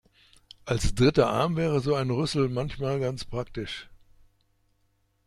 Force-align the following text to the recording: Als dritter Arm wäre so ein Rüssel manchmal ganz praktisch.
Als 0.65 0.95
dritter 0.95 1.29
Arm 1.29 1.55
wäre 1.57 1.79
so 1.79 1.93
ein 1.93 2.09
Rüssel 2.09 2.49
manchmal 2.49 2.99
ganz 2.99 3.23
praktisch. 3.23 3.87